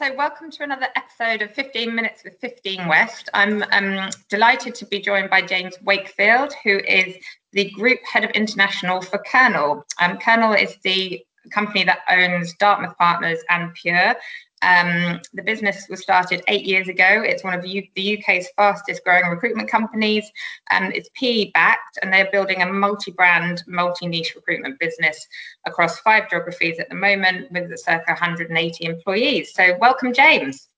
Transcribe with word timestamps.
so 0.00 0.14
welcome 0.14 0.50
to 0.50 0.62
another 0.62 0.86
episode 0.96 1.42
of 1.42 1.52
15 1.52 1.94
Minutes 1.94 2.24
with 2.24 2.40
15 2.40 2.88
West. 2.88 3.28
I'm 3.34 3.62
um, 3.70 4.08
delighted 4.30 4.74
to 4.76 4.86
be 4.86 4.98
joined 4.98 5.28
by 5.28 5.42
James 5.42 5.76
Wakefield, 5.82 6.54
who 6.64 6.78
is 6.78 7.16
the 7.52 7.70
Group 7.72 7.98
Head 8.10 8.24
of 8.24 8.30
International 8.30 9.02
for 9.02 9.18
Kernel. 9.30 9.84
Um, 10.00 10.16
Kernel 10.16 10.54
is 10.54 10.74
the 10.84 11.22
company 11.52 11.84
that 11.84 11.98
owns 12.08 12.54
Dartmouth 12.54 12.96
Partners 12.96 13.40
and 13.50 13.74
Pure, 13.74 14.14
um, 14.62 15.20
the 15.32 15.42
business 15.42 15.86
was 15.88 16.02
started 16.02 16.42
eight 16.48 16.64
years 16.64 16.88
ago. 16.88 17.22
It's 17.24 17.42
one 17.42 17.54
of 17.54 17.62
the 17.62 17.88
UK's 17.96 18.48
fastest 18.56 19.02
growing 19.04 19.26
recruitment 19.26 19.70
companies. 19.70 20.30
and 20.70 20.94
it's 20.94 21.08
PE 21.14 21.50
backed, 21.52 21.98
and 22.02 22.12
they're 22.12 22.30
building 22.30 22.62
a 22.62 22.66
multi 22.66 23.10
brand, 23.10 23.62
multi 23.66 24.06
niche 24.06 24.34
recruitment 24.34 24.78
business 24.78 25.26
across 25.66 25.98
five 26.00 26.28
geographies 26.28 26.78
at 26.78 26.88
the 26.88 26.94
moment 26.94 27.50
with 27.52 27.78
circa 27.78 28.12
180 28.12 28.84
employees. 28.84 29.54
So, 29.54 29.76
welcome, 29.80 30.12
James. 30.12 30.68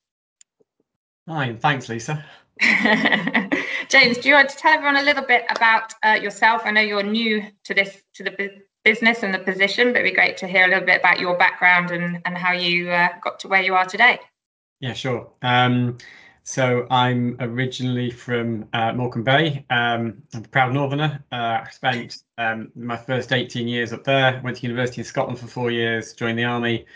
Hi, 1.28 1.54
thanks, 1.54 1.88
Lisa. 1.88 2.24
James, 3.88 4.18
do 4.18 4.28
you 4.28 4.34
want 4.34 4.48
to 4.48 4.56
tell 4.56 4.72
everyone 4.72 4.96
a 4.96 5.02
little 5.02 5.24
bit 5.24 5.44
about 5.50 5.92
uh, 6.04 6.18
yourself? 6.20 6.62
I 6.64 6.70
know 6.70 6.80
you're 6.80 7.02
new 7.02 7.44
to 7.64 7.74
this 7.74 8.02
to 8.14 8.22
the 8.22 8.30
business 8.84 9.22
and 9.22 9.32
the 9.32 9.38
position, 9.38 9.92
but 9.92 10.00
it'd 10.00 10.12
be 10.12 10.14
great 10.14 10.36
to 10.38 10.46
hear 10.46 10.64
a 10.64 10.68
little 10.68 10.84
bit 10.84 11.00
about 11.00 11.20
your 11.20 11.36
background 11.36 11.90
and, 11.90 12.20
and 12.24 12.36
how 12.36 12.52
you 12.52 12.90
uh, 12.90 13.08
got 13.22 13.38
to 13.40 13.48
where 13.48 13.62
you 13.62 13.74
are 13.74 13.86
today. 13.86 14.18
Yeah, 14.80 14.92
sure. 14.92 15.30
Um, 15.42 15.98
so 16.44 16.86
I'm 16.90 17.36
originally 17.38 18.10
from 18.10 18.66
uh, 18.72 18.92
Morecambe 18.92 19.22
Bay. 19.22 19.64
Um, 19.70 20.22
I'm 20.34 20.44
a 20.44 20.48
proud 20.48 20.72
Northerner. 20.72 21.22
Uh, 21.30 21.60
I 21.64 21.68
spent 21.70 22.22
um, 22.36 22.72
my 22.74 22.96
first 22.96 23.32
18 23.32 23.68
years 23.68 23.92
up 23.92 24.02
there. 24.02 24.40
Went 24.42 24.56
to 24.56 24.62
university 24.64 25.00
in 25.00 25.04
Scotland 25.04 25.38
for 25.38 25.46
four 25.46 25.70
years. 25.70 26.12
Joined 26.14 26.38
the 26.38 26.44
army. 26.44 26.86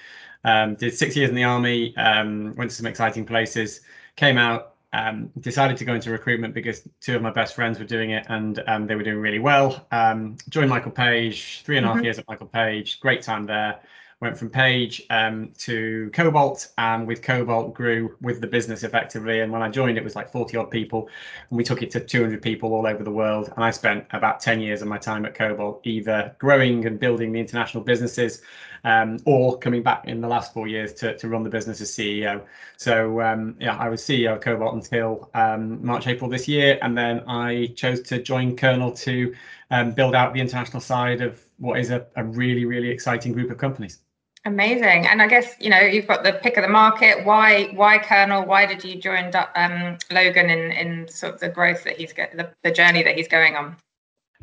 Um, 0.45 0.75
did 0.75 0.95
six 0.95 1.17
years 1.17 1.29
in 1.29 1.37
the 1.37 1.45
army. 1.45 1.97
Um, 1.97 2.55
went 2.57 2.71
to 2.71 2.77
some 2.77 2.87
exciting 2.87 3.25
places. 3.25 3.83
Came 4.17 4.37
out 4.39 4.76
um, 4.97 5.31
decided 5.39 5.77
to 5.77 5.85
go 5.85 5.95
into 5.95 6.11
recruitment 6.11 6.55
because 6.55 6.81
two 7.01 7.15
of 7.15 7.21
my 7.21 7.31
best 7.31 7.55
friends 7.55 7.79
were 7.79 7.85
doing 7.85 8.11
it 8.11 8.25
and 8.31 8.63
um, 8.67 8.87
they 8.87 8.95
were 8.95 9.03
doing 9.03 9.19
really 9.19 9.39
well. 9.39 9.87
Um, 9.93 10.39
joined 10.49 10.71
Michael 10.71 10.91
Page, 10.91 11.63
three 11.65 11.77
and 11.77 11.85
a 11.85 11.89
half 11.89 11.97
mm-hmm. 11.97 12.05
years 12.05 12.19
at 12.19 12.27
Michael 12.27 12.47
Page, 12.47 12.99
great 13.01 13.21
time 13.21 13.45
there. 13.45 13.81
Went 14.23 14.39
from 14.39 14.49
Page 14.49 15.03
um, 15.11 15.53
to 15.59 16.11
Cobalt, 16.15 16.69
and 16.79 17.07
with 17.07 17.21
Cobalt 17.21 17.75
grew 17.75 18.17
with 18.23 18.41
the 18.41 18.47
business 18.47 18.83
effectively. 18.83 19.41
And 19.41 19.53
when 19.53 19.61
I 19.61 19.69
joined, 19.69 19.99
it 19.99 20.05
was 20.05 20.17
like 20.17 20.33
40 20.33 20.57
odd 20.57 20.71
people, 20.71 21.11
and 21.51 21.59
we 21.59 21.63
took 21.63 21.83
it 21.83 21.91
to 21.91 22.01
200 22.01 22.41
people 22.41 22.73
all 22.73 22.87
over 22.87 23.05
the 23.05 23.11
world. 23.11 23.53
And 23.55 23.63
I 23.63 23.71
spent 23.71 24.07
about 24.13 24.41
10 24.41 24.61
years 24.61 24.81
of 24.81 24.89
my 24.89 24.97
time 24.97 25.27
at 25.27 25.35
Cobalt 25.35 25.83
either 25.85 26.35
growing 26.39 26.87
and 26.87 26.99
building 26.99 27.31
the 27.31 27.41
international 27.41 27.85
businesses 27.85 28.41
um, 28.85 29.19
or 29.27 29.59
coming 29.59 29.83
back 29.83 30.07
in 30.07 30.23
the 30.23 30.29
last 30.29 30.55
four 30.55 30.67
years 30.67 30.95
to, 30.95 31.15
to 31.19 31.29
run 31.29 31.43
the 31.43 31.51
business 31.51 31.83
as 31.83 31.91
CEO. 31.91 32.43
So 32.79 33.21
um, 33.21 33.55
yeah, 33.61 33.77
I 33.77 33.91
was 33.91 34.01
CEO 34.01 34.37
of 34.37 34.41
Cobalt 34.41 34.75
until 34.75 35.29
um, 35.35 35.85
March, 35.85 36.07
April 36.07 36.31
this 36.31 36.49
year, 36.49 36.79
and 36.81 36.97
then 36.97 37.21
I 37.29 37.75
chose 37.77 38.01
to 38.03 38.23
join 38.23 38.57
Kernel 38.57 38.93
to 38.93 39.35
um, 39.71 39.93
build 39.93 40.15
out 40.15 40.33
the 40.33 40.41
international 40.41 40.81
side 40.81 41.21
of 41.21 41.45
what 41.59 41.79
is 41.79 41.91
a, 41.91 42.07
a 42.17 42.25
really, 42.25 42.65
really 42.65 42.89
exciting 42.89 43.33
group 43.33 43.51
of 43.51 43.59
companies. 43.59 43.99
Amazing, 44.47 45.09
and 45.09 45.21
I 45.21 45.27
guess 45.27 45.57
you 45.59 45.69
know 45.69 45.81
you've 45.81 46.07
got 46.07 46.23
the 46.23 46.35
pick 46.35 46.57
of 46.57 46.63
the 46.63 46.69
market. 46.69 47.27
Why, 47.27 47.65
why 47.75 47.99
Kernel? 47.99 48.47
Why 48.47 48.65
did 48.65 48.85
you 48.85 48.95
join 48.95 49.33
um, 49.57 49.99
Logan 50.13 50.51
in 50.51 50.71
in 50.71 51.09
sort 51.09 51.35
of 51.35 51.41
the 51.41 51.49
growth 51.49 51.83
that 51.83 51.97
he's 51.97 52.13
get 52.13 52.37
the, 52.37 52.49
the 52.63 52.71
journey 52.71 53.03
that 53.03 53.17
he's 53.17 53.27
going 53.27 53.57
on? 53.57 53.77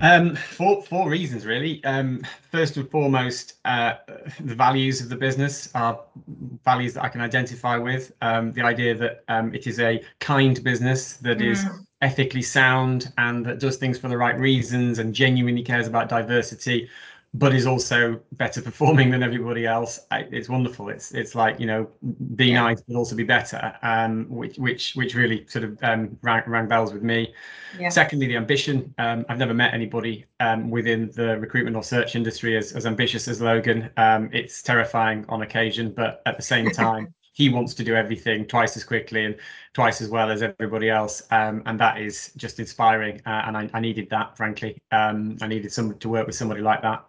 Um, 0.02 0.36
for 0.36 0.84
four 0.84 1.10
reasons, 1.10 1.46
really. 1.46 1.82
Um, 1.86 2.22
first 2.52 2.76
and 2.76 2.90
foremost, 2.92 3.54
uh, 3.64 3.94
the 4.42 4.56
values 4.56 5.00
of 5.00 5.08
the 5.08 5.16
business 5.16 5.70
are 5.74 6.02
values 6.66 6.96
that 6.96 7.04
I 7.06 7.08
can 7.08 7.22
identify 7.22 7.78
with. 7.78 8.12
Um, 8.22 8.52
the 8.52 8.62
idea 8.62 8.96
that 8.96 9.24
um, 9.30 9.56
it 9.56 9.68
is 9.68 9.80
a 9.80 10.04
kind 10.20 10.62
business 10.62 11.14
that 11.18 11.38
mm. 11.38 11.50
is 11.50 11.64
ethically 12.02 12.42
sound 12.42 13.14
and 13.18 13.46
that 13.46 13.60
does 13.60 13.78
things 13.78 13.98
for 13.98 14.10
the 14.10 14.18
right 14.18 14.38
reasons 14.38 15.00
and 15.00 15.16
genuinely 15.16 15.64
cares 15.64 15.88
about 15.88 16.10
diversity 16.10 16.90
but 17.36 17.54
is 17.54 17.66
also 17.66 18.20
better 18.34 18.62
performing 18.62 19.10
than 19.10 19.24
everybody 19.24 19.66
else. 19.66 20.00
It's 20.12 20.50
wonderful. 20.50 20.90
It's 20.90 21.12
it's 21.14 21.34
like 21.34 21.60
you 21.60 21.66
know, 21.66 21.90
be 22.36 22.48
yeah. 22.48 22.62
nice 22.62 22.82
but 22.82 22.96
also 22.96 23.16
be 23.16 23.24
better, 23.24 23.74
um, 23.82 24.28
which 24.30 24.58
which 24.58 24.94
which 24.96 25.16
really 25.16 25.46
sort 25.48 25.66
of 25.66 25.78
um, 25.84 26.18
rang, 26.22 26.44
rang 26.46 26.68
bells 26.68 26.94
with 26.94 27.02
me. 27.02 27.34
Yeah. 27.80 27.90
Secondly, 27.90 28.28
the 28.28 28.38
ambition. 28.38 28.94
Um, 29.00 29.26
I've 29.30 29.40
never 29.40 29.54
met 29.54 29.74
anybody 29.74 30.26
um, 30.40 30.70
within 30.70 31.12
the 31.16 31.40
recruitment 31.40 31.76
or 31.76 31.84
search 31.84 32.16
industry 32.16 32.56
as 32.56 32.74
as 32.74 32.86
ambitious 32.86 33.28
as 33.28 33.42
Logan. 33.42 33.90
Um, 33.98 34.30
it's 34.32 34.62
terrifying 34.62 35.26
on 35.28 35.42
occasion, 35.42 35.92
but 35.92 36.22
at 36.28 36.38
the 36.38 36.44
same 36.44 36.70
time 36.72 37.14
he 37.34 37.50
wants 37.50 37.74
to 37.74 37.84
do 37.84 37.96
everything 37.96 38.46
twice 38.46 38.78
as 38.78 38.84
quickly 38.84 39.26
and 39.26 39.36
twice 39.74 40.02
as 40.02 40.10
well 40.10 40.32
as 40.32 40.42
everybody 40.42 40.90
else. 40.90 41.24
Um, 41.32 41.64
and 41.66 41.80
that 41.80 42.00
is 42.00 42.32
just 42.38 42.60
inspiring. 42.60 43.22
Uh, 43.26 43.42
and 43.46 43.58
I, 43.58 43.70
I, 43.74 43.80
needed 43.80 44.10
that 44.12 44.38
frankly. 44.38 44.82
Um, 44.92 45.38
i 45.42 45.48
needed 45.48 45.72
someone 45.72 45.98
to 45.98 46.10
work 46.10 46.28
with 46.28 46.36
somebody 46.36 46.62
like 46.62 46.82
that. 46.84 47.04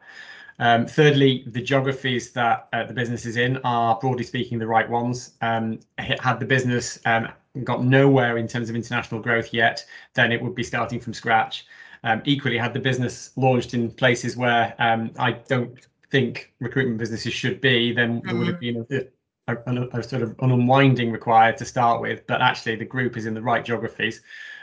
Um, 0.59 0.87
thirdly 0.87 1.45
the 1.47 1.61
geographies 1.61 2.33
that 2.33 2.69
uh, 2.73 2.85
the 2.85 2.95
business 2.95 3.27
is 3.27 3.37
in 3.37 3.59
are 3.65 3.99
broadly 3.99 4.25
speaking 4.25 4.59
the 4.59 4.67
right 4.67 4.89
ones. 4.89 5.33
Um, 5.43 5.81
had 5.99 6.41
the 6.41 6.47
business 6.47 6.99
um, 7.05 7.29
got 7.63 7.85
nowhere 7.85 8.39
in 8.39 8.49
terms 8.49 8.71
of 8.71 8.77
international 8.77 9.21
growth 9.21 9.53
yet 9.53 9.85
then 10.15 10.33
it 10.33 10.43
would 10.43 10.55
be 10.55 10.65
starting 10.65 10.99
from 11.01 11.13
scratch. 11.13 11.67
Um, 12.03 12.21
equally 12.25 12.59
had 12.59 12.75
the 12.75 12.81
business 12.81 13.31
launched 13.37 13.73
in 13.73 13.91
places 13.91 14.37
where 14.37 14.75
i 14.79 15.33
don't 15.49 15.87
think 16.11 16.53
recruitment 16.61 16.99
businesses 16.99 17.33
should 17.33 17.63
be 17.63 17.95
then 17.95 18.19
mm-hmm. 18.19 18.27
there 18.27 18.37
would 18.37 18.47
have 18.47 18.61
mm-hmm. 18.61 18.83
been 18.83 19.01
a, 19.01 19.07
a, 19.49 19.57
a, 19.93 20.03
sort 20.03 20.23
of 20.23 20.35
an 20.41 20.51
unwinding 20.51 21.11
required 21.11 21.57
to 21.59 21.65
start 21.65 22.01
with, 22.01 22.27
but 22.27 22.41
actually 22.41 22.77
the 22.77 22.85
group 22.85 23.17
is 23.17 23.27
in 23.27 23.35
the 23.35 23.43
right 23.43 23.65
geographies 23.65 24.23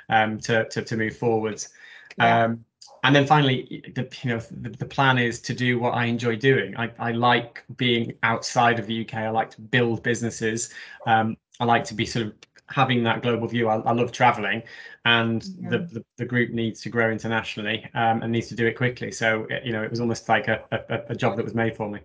um, 0.10 0.40
to, 0.40 0.68
to, 0.70 0.82
to 0.82 0.98
move 0.98 1.16
forwards. 1.16 1.70
Yeah. 2.18 2.46
Um, 2.46 2.66
and 3.04 3.16
then 3.16 3.26
finally, 3.26 3.84
the, 3.96 4.08
you 4.22 4.30
know, 4.30 4.40
the, 4.52 4.70
the 4.70 4.86
plan 4.86 5.18
is 5.18 5.40
to 5.42 5.54
do 5.54 5.80
what 5.80 5.92
I 5.92 6.06
enjoy 6.06 6.36
doing. 6.36 6.78
I, 6.78 6.92
I 7.00 7.12
like 7.12 7.64
being 7.76 8.14
outside 8.22 8.78
of 8.78 8.86
the 8.86 9.02
UK. 9.02 9.16
I 9.16 9.30
like 9.30 9.50
to 9.52 9.62
build 9.62 10.04
businesses. 10.04 10.70
Um, 11.08 11.36
I 11.60 11.66
like 11.66 11.84
to 11.86 11.96
be 11.96 12.06
sort 12.06 12.28
of 12.28 12.34
having 12.70 13.04
that 13.04 13.24
global 13.24 13.48
view. 13.48 13.70
I, 13.70 13.78
I 13.78 13.92
love 13.92 14.12
traveling, 14.12 14.62
and 15.06 15.44
yeah. 15.44 15.70
the, 15.70 15.78
the, 15.80 16.06
the 16.18 16.26
group 16.26 16.52
needs 16.52 16.82
to 16.82 16.90
grow 16.90 17.12
internationally 17.12 17.90
um, 17.96 18.22
and 18.22 18.32
needs 18.32 18.48
to 18.50 18.56
do 18.56 18.68
it 18.68 18.78
quickly. 18.78 19.12
So 19.12 19.48
you 19.64 19.72
know, 19.72 19.82
it 19.82 19.90
was 19.90 20.00
almost 20.00 20.30
like 20.30 20.48
a, 20.48 20.64
a, 20.72 21.02
a 21.10 21.16
job 21.16 21.38
that 21.38 21.44
was 21.44 21.56
made 21.56 21.76
for 21.76 21.90
me. 21.90 22.00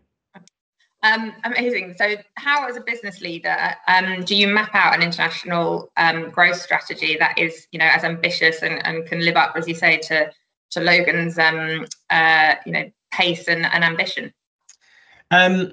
Um, 1.02 1.34
amazing. 1.44 1.94
So, 1.98 2.16
how, 2.34 2.66
as 2.66 2.76
a 2.76 2.80
business 2.80 3.20
leader, 3.20 3.56
um, 3.86 4.24
do 4.24 4.34
you 4.34 4.48
map 4.48 4.74
out 4.74 4.94
an 4.94 5.02
international 5.02 5.92
um, 5.96 6.30
growth 6.30 6.60
strategy 6.60 7.16
that 7.18 7.38
is, 7.38 7.66
you 7.70 7.78
know, 7.78 7.86
as 7.86 8.02
ambitious 8.02 8.62
and, 8.62 8.84
and 8.86 9.06
can 9.06 9.20
live 9.20 9.36
up, 9.36 9.54
as 9.56 9.68
you 9.68 9.74
say, 9.74 9.98
to 9.98 10.30
to 10.70 10.80
Logan's, 10.80 11.38
um, 11.38 11.86
uh, 12.10 12.54
you 12.64 12.72
know, 12.72 12.90
pace 13.12 13.46
and, 13.46 13.66
and 13.66 13.84
ambition? 13.84 14.32
Um, 15.30 15.72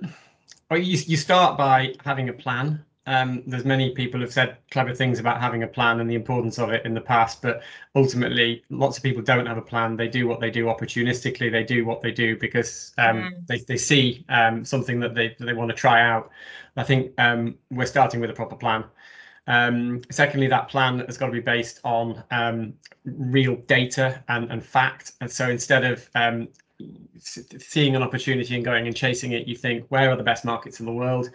well, 0.70 0.80
you 0.80 0.98
you 1.08 1.18
start 1.18 1.58
by 1.58 1.96
having 2.04 2.30
a 2.30 2.34
plan 2.34 2.84
um, 3.06 3.44
there's 3.46 3.66
many 3.66 3.92
people 3.92 4.22
have 4.22 4.32
said 4.32 4.58
clever 4.72 4.94
things 4.94 5.20
about 5.20 5.42
having 5.42 5.64
a 5.64 5.68
plan 5.68 6.00
and 6.00 6.10
the 6.10 6.16
importance 6.16 6.58
of 6.58 6.70
it 6.70 6.86
in 6.86 6.94
the 6.94 7.02
past, 7.02 7.42
but 7.42 7.62
ultimately, 7.96 8.64
lots 8.70 8.98
of 8.98 9.04
people 9.04 9.22
don't 9.22 9.46
have 9.46 9.58
a 9.58 9.62
plan. 9.62 9.98
They 9.98 10.08
do 10.08 10.28
what 10.28 10.40
they 10.40 10.50
do 10.50 10.66
opportunistically. 10.66 11.52
They 11.52 11.64
do 11.64 11.86
what 11.86 12.02
they 12.02 12.12
do 12.12 12.38
because 12.38 12.94
um, 12.98 13.18
mm. 13.18 13.48
they, 13.48 13.60
they 13.60 13.78
see 13.78 14.24
um, 14.30 14.64
something 14.64 15.00
that 15.02 15.16
they 15.16 15.36
that 15.38 15.46
they 15.46 15.54
want 15.54 15.70
to 15.70 15.76
try 15.76 16.02
out. 16.02 16.32
I 16.78 16.84
think 16.84 17.12
um, 17.20 17.56
we're 17.70 17.86
starting 17.86 18.22
with 18.22 18.30
a 18.30 18.34
proper 18.34 18.56
plan. 18.56 18.86
Um, 19.48 20.02
secondly, 20.10 20.48
that 20.48 20.70
plan 20.70 21.00
has 21.00 21.18
got 21.18 21.26
to 21.28 21.34
be 21.34 21.42
based 21.42 21.82
on 21.84 22.24
um, 22.32 22.74
real 23.04 23.58
data 23.68 24.24
and, 24.30 24.50
and 24.50 24.64
fact. 24.64 25.14
And 25.20 25.30
so 25.30 25.50
instead 25.50 25.84
of 25.84 26.10
seeing 27.20 27.96
an 27.96 28.04
opportunity 28.04 28.56
and 28.56 28.66
going 28.66 28.88
and 28.88 28.96
chasing 28.96 29.32
it, 29.32 29.48
you 29.48 29.56
think, 29.56 29.86
where 29.90 30.10
are 30.10 30.16
the 30.16 30.24
best 30.24 30.46
markets 30.46 30.80
in 30.80 30.86
the 30.86 30.92
world? 30.92 31.30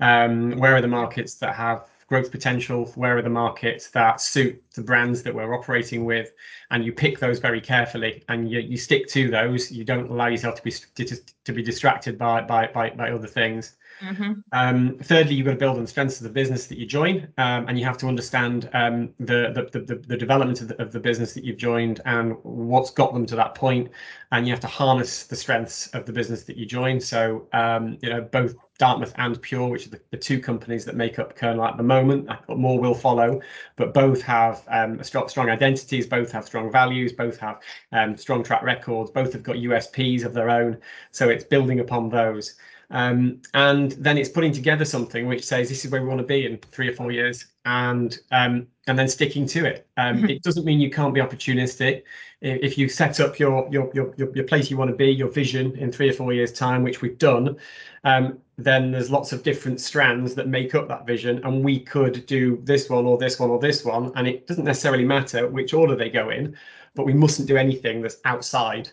Um, 0.00 0.52
where 0.58 0.74
are 0.74 0.80
the 0.80 0.88
markets 0.88 1.34
that 1.36 1.54
have 1.54 1.88
growth 2.14 2.30
potential? 2.30 2.86
Where 2.94 3.18
are 3.18 3.22
the 3.22 3.28
markets 3.28 3.90
that 3.90 4.20
suit 4.20 4.62
the 4.74 4.82
brands 4.82 5.24
that 5.24 5.34
we're 5.34 5.52
operating 5.52 6.04
with? 6.04 6.30
And 6.70 6.84
you 6.84 6.92
pick 6.92 7.18
those 7.18 7.40
very 7.40 7.60
carefully 7.60 8.22
and 8.28 8.48
you, 8.48 8.60
you 8.60 8.76
stick 8.76 9.08
to 9.08 9.28
those. 9.28 9.72
You 9.72 9.84
don't 9.84 10.08
allow 10.08 10.28
yourself 10.28 10.54
to 10.54 10.62
be 10.62 10.70
to, 10.70 11.16
to 11.44 11.52
be 11.52 11.60
distracted 11.60 12.16
by, 12.16 12.42
by, 12.42 12.68
by, 12.68 12.90
by 12.90 13.10
other 13.10 13.26
things. 13.26 13.74
Mm-hmm. 14.00 14.32
Um, 14.52 14.98
thirdly, 15.02 15.34
you've 15.34 15.46
got 15.46 15.52
to 15.52 15.56
build 15.56 15.76
on 15.76 15.82
the 15.82 15.88
strengths 15.88 16.18
of 16.18 16.24
the 16.24 16.30
business 16.30 16.66
that 16.66 16.78
you 16.78 16.86
join, 16.86 17.28
um, 17.38 17.68
and 17.68 17.78
you 17.78 17.84
have 17.84 17.96
to 17.98 18.08
understand 18.08 18.68
um, 18.74 19.14
the, 19.20 19.52
the, 19.54 19.78
the, 19.78 19.94
the, 19.94 20.16
development 20.16 20.60
of 20.62 20.68
the, 20.68 20.82
of 20.82 20.90
the 20.90 20.98
business 20.98 21.32
that 21.32 21.44
you've 21.44 21.58
joined 21.58 22.00
and 22.04 22.36
what's 22.42 22.90
got 22.90 23.14
them 23.14 23.24
to 23.26 23.36
that 23.36 23.54
point. 23.54 23.86
point, 23.86 23.94
and 24.32 24.46
you 24.46 24.52
have 24.52 24.60
to 24.60 24.66
harness 24.66 25.24
the 25.24 25.36
strengths 25.36 25.86
of 25.94 26.06
the 26.06 26.12
business 26.12 26.42
that 26.42 26.56
you 26.56 26.66
join. 26.66 27.00
So, 27.00 27.46
um, 27.52 27.96
you 28.02 28.10
know, 28.10 28.20
both 28.20 28.56
Dartmouth 28.78 29.14
and 29.18 29.40
Pure, 29.40 29.68
which 29.68 29.86
are 29.86 29.90
the, 29.90 30.00
the, 30.10 30.16
two 30.16 30.40
companies 30.40 30.84
that 30.84 30.96
make 30.96 31.18
up 31.20 31.36
Kernel 31.36 31.64
at 31.64 31.76
the 31.76 31.82
moment. 31.82 32.28
But 32.46 32.58
more 32.58 32.78
will 32.78 32.94
follow, 32.94 33.40
but 33.76 33.94
both 33.94 34.20
have 34.22 34.64
um, 34.68 35.02
strong, 35.04 35.28
strong 35.28 35.48
identities, 35.48 36.06
both 36.06 36.32
have 36.32 36.44
strong 36.44 36.72
values, 36.72 37.12
both 37.12 37.38
have 37.38 37.60
um, 37.92 38.16
strong 38.16 38.42
track 38.42 38.62
records, 38.62 39.10
both 39.10 39.32
have 39.32 39.44
got 39.44 39.56
USPs 39.56 40.24
of 40.24 40.34
their 40.34 40.50
own. 40.50 40.78
So 41.12 41.28
it's 41.28 41.44
building 41.44 41.80
upon 41.80 42.08
those. 42.08 42.56
Um, 42.90 43.40
and 43.54 43.92
then 43.92 44.18
it's 44.18 44.28
putting 44.28 44.52
together 44.52 44.84
something 44.84 45.26
which 45.26 45.44
says 45.44 45.68
this 45.68 45.84
is 45.84 45.90
where 45.90 46.02
we 46.02 46.08
want 46.08 46.20
to 46.20 46.26
be 46.26 46.46
in 46.46 46.58
three 46.58 46.88
or 46.88 46.92
four 46.92 47.12
years, 47.12 47.46
and 47.64 48.18
um, 48.30 48.66
and 48.86 48.98
then 48.98 49.08
sticking 49.08 49.46
to 49.46 49.64
it. 49.64 49.86
Um, 49.96 50.18
mm-hmm. 50.18 50.30
It 50.30 50.42
doesn't 50.42 50.64
mean 50.64 50.80
you 50.80 50.90
can't 50.90 51.14
be 51.14 51.20
opportunistic. 51.20 52.02
If 52.40 52.76
you 52.76 52.88
set 52.88 53.20
up 53.20 53.38
your, 53.38 53.68
your 53.70 53.90
your 53.94 54.14
your 54.16 54.44
place 54.44 54.70
you 54.70 54.76
want 54.76 54.90
to 54.90 54.96
be, 54.96 55.10
your 55.10 55.30
vision 55.30 55.76
in 55.76 55.90
three 55.90 56.10
or 56.10 56.12
four 56.12 56.32
years' 56.32 56.52
time, 56.52 56.82
which 56.82 57.00
we've 57.00 57.18
done, 57.18 57.56
um, 58.04 58.38
then 58.58 58.92
there's 58.92 59.10
lots 59.10 59.32
of 59.32 59.42
different 59.42 59.80
strands 59.80 60.34
that 60.34 60.48
make 60.48 60.74
up 60.74 60.86
that 60.88 61.06
vision, 61.06 61.40
and 61.44 61.64
we 61.64 61.80
could 61.80 62.26
do 62.26 62.60
this 62.64 62.90
one 62.90 63.06
or 63.06 63.16
this 63.16 63.40
one 63.40 63.50
or 63.50 63.58
this 63.58 63.84
one, 63.84 64.12
and 64.16 64.28
it 64.28 64.46
doesn't 64.46 64.64
necessarily 64.64 65.04
matter 65.04 65.48
which 65.48 65.72
order 65.72 65.96
they 65.96 66.10
go 66.10 66.30
in, 66.30 66.54
but 66.94 67.06
we 67.06 67.14
mustn't 67.14 67.48
do 67.48 67.56
anything 67.56 68.02
that's 68.02 68.18
outside 68.24 68.90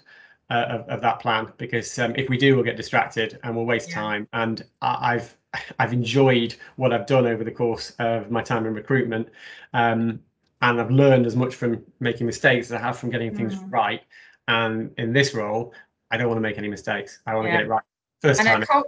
uh, 0.52 0.66
of, 0.70 0.90
of, 0.90 1.02
that 1.02 1.20
plan 1.22 1.48
because 1.58 1.98
um, 1.98 2.14
if 2.18 2.28
we 2.28 2.38
do, 2.38 2.56
we'll 2.56 2.66
get 2.66 2.76
distracted 2.76 3.40
and 3.44 3.56
we'll 3.56 3.66
waste 3.66 3.90
yeah. 3.90 3.96
time. 3.96 4.28
And 4.34 4.64
I, 4.82 5.14
have 5.14 5.36
I've 5.80 5.94
enjoyed 5.94 6.56
what 6.76 6.92
I've 6.92 7.06
done 7.06 7.26
over 7.26 7.44
the 7.46 7.52
course 7.52 7.94
of 8.00 8.30
my 8.30 8.44
time 8.44 8.66
in 8.66 8.74
recruitment, 8.74 9.30
um, 9.74 10.20
and 10.62 10.80
I've 10.80 10.92
learned 10.92 11.26
as 11.26 11.36
much 11.36 11.56
from 11.56 11.82
making 12.02 12.28
mistakes 12.28 12.68
as 12.68 12.74
I 12.74 12.80
have 12.80 13.00
from 13.00 13.10
getting 13.10 13.36
things 13.36 13.56
mm. 13.56 13.72
right. 13.72 14.02
And 14.48 14.92
in 14.98 15.14
this 15.14 15.34
role, 15.34 15.74
I 16.12 16.18
don't 16.18 16.28
want 16.28 16.38
to 16.38 16.42
make 16.42 16.58
any 16.58 16.68
mistakes. 16.68 17.20
I 17.26 17.34
want 17.34 17.48
yeah. 17.48 17.54
to 17.54 17.58
get 17.60 17.66
it 17.66 17.70
right 17.70 17.84
first 18.22 18.42
and 18.42 18.68
time. 18.68 18.84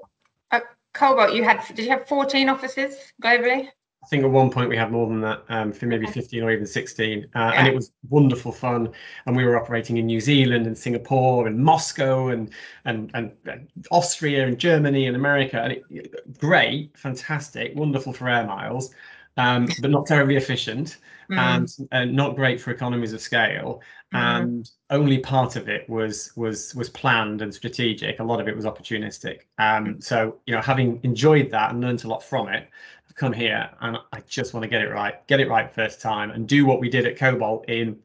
At 0.51 0.63
Cobalt, 0.93 1.33
you 1.33 1.43
had 1.43 1.63
did 1.73 1.85
you 1.85 1.89
have 1.91 2.07
14 2.07 2.49
offices 2.49 2.95
globally? 3.23 3.69
I 4.03 4.05
think 4.07 4.25
at 4.25 4.29
one 4.29 4.49
point 4.49 4.69
we 4.69 4.75
had 4.75 4.91
more 4.91 5.07
than 5.07 5.21
that, 5.21 5.43
um, 5.47 5.71
for 5.71 5.85
maybe 5.85 6.05
15 6.05 6.43
or 6.43 6.51
even 6.51 6.65
16, 6.65 7.23
uh, 7.23 7.25
yeah. 7.33 7.51
and 7.53 7.67
it 7.67 7.73
was 7.73 7.91
wonderful 8.09 8.51
fun. 8.51 8.91
And 9.25 9.35
we 9.35 9.45
were 9.45 9.57
operating 9.57 9.95
in 9.95 10.07
New 10.07 10.19
Zealand 10.19 10.67
and 10.67 10.77
Singapore 10.77 11.47
and 11.47 11.57
Moscow 11.57 12.27
and 12.27 12.51
and 12.83 13.11
and, 13.13 13.31
and 13.45 13.69
Austria 13.91 14.45
and 14.45 14.59
Germany 14.59 15.07
and 15.07 15.15
America. 15.15 15.61
And 15.61 15.73
it, 15.89 16.37
great, 16.37 16.97
fantastic, 16.97 17.75
wonderful 17.75 18.11
for 18.11 18.27
air 18.27 18.45
miles, 18.45 18.93
um, 19.37 19.69
but 19.79 19.89
not 19.89 20.05
terribly 20.05 20.35
efficient 20.35 20.97
mm. 21.31 21.37
and 21.37 21.69
uh, 21.93 22.03
not 22.03 22.35
great 22.35 22.59
for 22.59 22.71
economies 22.71 23.13
of 23.13 23.21
scale. 23.21 23.81
Mm. 24.13 24.41
And 24.41 24.71
only 24.89 25.19
part 25.19 25.55
of 25.55 25.69
it 25.69 25.89
was 25.89 26.33
was 26.35 26.75
was 26.75 26.89
planned 26.89 27.41
and 27.41 27.53
strategic. 27.53 28.19
A 28.19 28.23
lot 28.23 28.41
of 28.41 28.49
it 28.49 28.55
was 28.55 28.65
opportunistic. 28.65 29.43
Um, 29.59 30.01
so 30.01 30.39
you 30.45 30.53
know, 30.53 30.61
having 30.61 30.99
enjoyed 31.03 31.49
that 31.51 31.71
and 31.71 31.79
learned 31.79 32.03
a 32.03 32.07
lot 32.09 32.21
from 32.21 32.49
it, 32.49 32.67
come 33.15 33.33
here 33.33 33.69
and 33.81 33.97
I 34.11 34.21
just 34.27 34.53
want 34.53 34.63
to 34.63 34.67
get 34.67 34.81
it 34.81 34.89
right, 34.89 35.25
get 35.27 35.39
it 35.39 35.49
right 35.49 35.71
first 35.73 36.01
time, 36.01 36.31
and 36.31 36.47
do 36.47 36.65
what 36.65 36.79
we 36.79 36.89
did 36.89 37.05
at 37.05 37.17
Cobalt 37.17 37.69
in 37.69 37.99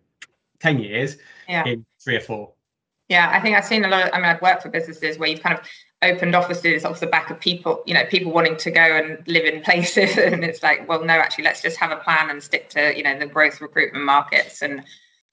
ten 0.61 0.79
years, 0.79 1.17
yeah. 1.49 1.65
in 1.65 1.85
three 2.03 2.17
or 2.17 2.21
four. 2.21 2.53
Yeah, 3.09 3.31
I 3.33 3.41
think 3.41 3.57
I've 3.57 3.65
seen 3.65 3.85
a 3.85 3.89
lot. 3.89 4.09
Of, 4.09 4.11
I 4.13 4.17
mean, 4.19 4.27
I've 4.27 4.43
worked 4.43 4.63
for 4.63 4.69
businesses 4.69 5.19
where 5.19 5.29
you've 5.29 5.43
kind 5.43 5.59
of 5.59 5.65
opened 6.03 6.35
offices 6.35 6.85
off 6.85 7.01
the 7.01 7.07
back 7.07 7.31
of 7.31 7.41
people, 7.41 7.83
you 7.87 7.95
know, 7.95 8.05
people 8.05 8.33
wanting 8.33 8.57
to 8.57 8.71
go 8.71 8.81
and 8.81 9.27
live 9.27 9.45
in 9.45 9.63
places, 9.63 10.17
and 10.19 10.45
it's 10.45 10.63
like, 10.63 10.87
well, 10.89 11.05
no, 11.05 11.15
actually, 11.15 11.45
let's 11.45 11.63
just 11.63 11.79
have 11.79 11.91
a 11.91 11.97
plan 11.97 12.31
and 12.31 12.43
stick 12.43 12.69
to, 12.71 12.97
you 12.97 13.03
know, 13.03 13.19
the 13.19 13.27
growth 13.27 13.61
recruitment 13.61 14.05
markets 14.05 14.63
and. 14.63 14.85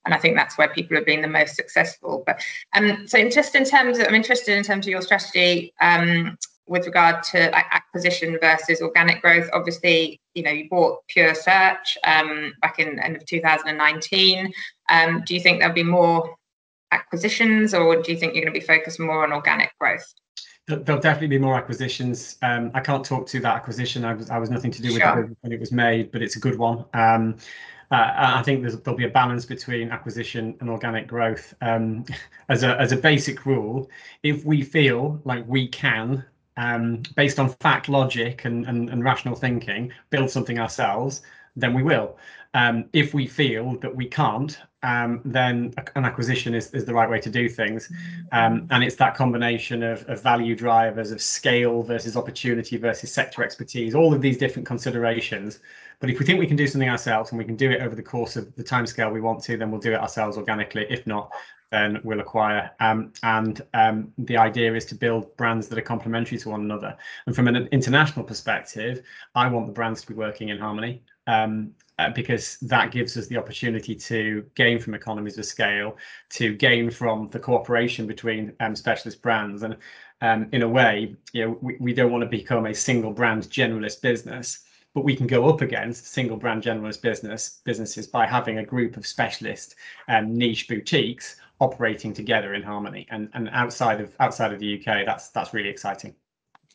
And 0.04 0.14
I 0.14 0.18
think 0.18 0.36
that's 0.36 0.56
where 0.56 0.68
people 0.68 0.96
have 0.96 1.04
been 1.04 1.20
the 1.20 1.26
most 1.26 1.56
successful. 1.56 2.22
But 2.24 2.40
um, 2.76 3.08
so 3.08 3.28
just 3.28 3.56
in 3.56 3.64
terms 3.64 3.98
of, 3.98 4.06
I'm 4.06 4.14
interested 4.14 4.56
in 4.56 4.62
terms 4.62 4.86
of 4.86 4.90
your 4.90 5.02
strategy. 5.02 5.74
Um, 5.80 6.38
with 6.66 6.86
regard 6.86 7.22
to 7.22 7.50
like 7.50 7.66
acquisition 7.70 8.38
versus 8.40 8.80
organic 8.80 9.20
growth 9.22 9.48
obviously 9.52 10.20
you 10.34 10.42
know 10.42 10.50
you 10.50 10.68
bought 10.68 10.98
Pure 11.08 11.34
Search 11.34 11.96
um, 12.04 12.52
back 12.60 12.78
in 12.78 12.98
end 12.98 13.16
of 13.16 13.24
2019 13.26 14.52
um, 14.90 15.22
do 15.26 15.34
you 15.34 15.40
think 15.40 15.60
there'll 15.60 15.74
be 15.74 15.82
more 15.82 16.34
acquisitions 16.92 17.74
or 17.74 18.02
do 18.02 18.12
you 18.12 18.18
think 18.18 18.34
you're 18.34 18.44
going 18.44 18.54
to 18.54 18.60
be 18.60 18.66
focused 18.66 19.00
more 19.00 19.24
on 19.24 19.32
organic 19.32 19.70
growth 19.78 20.04
There'll 20.68 21.00
definitely 21.00 21.28
be 21.28 21.38
more 21.38 21.54
acquisitions. 21.54 22.38
Um, 22.42 22.72
I 22.74 22.80
can't 22.80 23.04
talk 23.04 23.28
to 23.28 23.38
that 23.38 23.54
acquisition. 23.54 24.04
I 24.04 24.14
was 24.14 24.30
I 24.30 24.38
was 24.38 24.50
nothing 24.50 24.72
to 24.72 24.82
do 24.82 24.88
with 24.88 25.00
sure. 25.00 25.20
it 25.20 25.36
when 25.42 25.52
it 25.52 25.60
was 25.60 25.70
made, 25.70 26.10
but 26.10 26.22
it's 26.22 26.34
a 26.34 26.40
good 26.40 26.58
one. 26.58 26.84
Um, 26.92 27.36
uh, 27.92 28.12
I 28.16 28.42
think 28.42 28.64
there'll 28.64 28.98
be 28.98 29.04
a 29.04 29.10
balance 29.10 29.44
between 29.44 29.90
acquisition 29.90 30.56
and 30.60 30.68
organic 30.68 31.06
growth. 31.06 31.54
Um, 31.60 32.04
as 32.48 32.64
a 32.64 32.80
as 32.80 32.90
a 32.90 32.96
basic 32.96 33.46
rule, 33.46 33.88
if 34.24 34.44
we 34.44 34.62
feel 34.62 35.20
like 35.24 35.44
we 35.46 35.68
can 35.68 36.24
um, 36.56 37.02
based 37.14 37.38
on 37.38 37.48
fact, 37.48 37.88
logic, 37.88 38.44
and, 38.44 38.66
and, 38.66 38.88
and, 38.90 39.04
rational 39.04 39.34
thinking, 39.34 39.92
build 40.10 40.30
something 40.30 40.58
ourselves, 40.58 41.22
then 41.54 41.74
we 41.74 41.82
will. 41.82 42.16
Um, 42.54 42.86
if 42.92 43.12
we 43.12 43.26
feel 43.26 43.78
that 43.80 43.94
we 43.94 44.06
can't, 44.06 44.58
um, 44.86 45.20
then 45.24 45.74
an 45.96 46.04
acquisition 46.04 46.54
is, 46.54 46.72
is 46.72 46.84
the 46.84 46.94
right 46.94 47.10
way 47.10 47.20
to 47.20 47.28
do 47.28 47.48
things. 47.48 47.90
Um, 48.30 48.68
and 48.70 48.84
it's 48.84 48.94
that 48.96 49.16
combination 49.16 49.82
of, 49.82 50.08
of 50.08 50.22
value 50.22 50.54
drivers, 50.54 51.10
of 51.10 51.20
scale 51.20 51.82
versus 51.82 52.16
opportunity 52.16 52.76
versus 52.76 53.12
sector 53.12 53.42
expertise, 53.42 53.96
all 53.96 54.14
of 54.14 54.20
these 54.20 54.38
different 54.38 54.64
considerations. 54.64 55.58
But 55.98 56.08
if 56.10 56.20
we 56.20 56.24
think 56.24 56.38
we 56.38 56.46
can 56.46 56.56
do 56.56 56.68
something 56.68 56.88
ourselves 56.88 57.32
and 57.32 57.38
we 57.38 57.44
can 57.44 57.56
do 57.56 57.70
it 57.72 57.82
over 57.82 57.96
the 57.96 58.02
course 58.02 58.36
of 58.36 58.54
the 58.54 58.62
timescale 58.62 59.12
we 59.12 59.20
want 59.20 59.42
to, 59.44 59.56
then 59.56 59.72
we'll 59.72 59.80
do 59.80 59.92
it 59.92 59.98
ourselves 59.98 60.36
organically. 60.36 60.86
If 60.88 61.04
not, 61.04 61.32
then 61.72 62.00
we'll 62.04 62.20
acquire. 62.20 62.70
Um, 62.78 63.12
and 63.24 63.62
um, 63.74 64.12
the 64.18 64.36
idea 64.36 64.72
is 64.72 64.84
to 64.86 64.94
build 64.94 65.36
brands 65.36 65.66
that 65.66 65.78
are 65.78 65.82
complementary 65.82 66.38
to 66.38 66.50
one 66.50 66.60
another. 66.60 66.96
And 67.26 67.34
from 67.34 67.48
an 67.48 67.56
international 67.72 68.24
perspective, 68.24 69.02
I 69.34 69.48
want 69.48 69.66
the 69.66 69.72
brands 69.72 70.00
to 70.02 70.06
be 70.06 70.14
working 70.14 70.50
in 70.50 70.58
harmony 70.58 71.02
um, 71.26 71.72
uh, 71.98 72.10
because 72.10 72.58
that 72.58 72.90
gives 72.90 73.16
us 73.16 73.26
the 73.26 73.36
opportunity 73.36 73.94
to 73.94 74.44
gain 74.54 74.78
from 74.78 74.94
economies 74.94 75.38
of 75.38 75.44
scale, 75.44 75.96
to 76.30 76.54
gain 76.54 76.90
from 76.90 77.28
the 77.30 77.38
cooperation 77.38 78.06
between 78.06 78.52
um, 78.60 78.76
specialist 78.76 79.22
brands. 79.22 79.62
And 79.62 79.76
um, 80.20 80.48
in 80.52 80.62
a 80.62 80.68
way, 80.68 81.14
you 81.32 81.44
know, 81.44 81.58
we, 81.60 81.76
we 81.80 81.94
don't 81.94 82.12
want 82.12 82.22
to 82.22 82.28
become 82.28 82.66
a 82.66 82.74
single 82.74 83.12
brand 83.12 83.44
generalist 83.44 84.00
business 84.02 84.62
but 84.94 85.04
we 85.04 85.14
can 85.14 85.26
go 85.26 85.46
up 85.50 85.60
against 85.60 86.06
single 86.06 86.38
brand 86.38 86.62
generalist 86.62 87.02
business 87.02 87.60
businesses 87.64 88.06
by 88.06 88.26
having 88.26 88.56
a 88.56 88.64
group 88.64 88.96
of 88.96 89.06
specialist 89.06 89.74
um, 90.08 90.32
niche 90.32 90.68
boutiques 90.68 91.36
operating 91.60 92.14
together 92.14 92.54
in 92.54 92.62
harmony. 92.62 93.06
And 93.10 93.28
and 93.34 93.50
outside 93.52 94.00
of 94.00 94.14
outside 94.20 94.54
of 94.54 94.58
the 94.58 94.78
UK, 94.78 95.04
that's 95.04 95.28
that's 95.28 95.52
really 95.52 95.68
exciting. 95.68 96.14